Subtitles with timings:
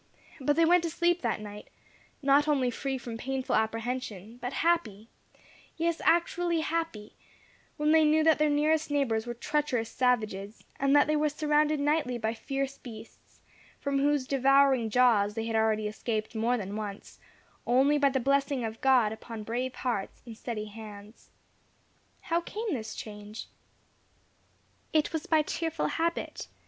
[0.39, 1.67] But they went to sleep that night,
[2.23, 5.09] not only free from painful apprehension, but happy
[5.77, 7.13] yes, actually happy
[7.77, 11.79] when they knew that their nearest neighbours were treacherous savages, and that they were surrounded
[11.79, 13.41] nightly by fierce beasts,
[13.79, 17.19] from whose devouring jaws they had already escaped more than once,
[17.67, 21.29] only by the blessing of God upon brave hearts and steady hands.
[22.21, 23.49] How came this change?
[24.93, 26.47] It was by cheerful habit.